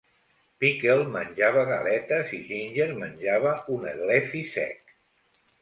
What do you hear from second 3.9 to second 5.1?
eglefí sec.